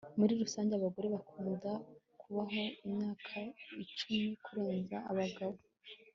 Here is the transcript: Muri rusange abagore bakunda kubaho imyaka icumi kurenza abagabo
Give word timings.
Muri 0.19 0.33
rusange 0.41 0.71
abagore 0.75 1.07
bakunda 1.15 1.71
kubaho 2.21 2.63
imyaka 2.87 3.37
icumi 3.83 4.21
kurenza 4.45 4.97
abagabo 5.11 5.57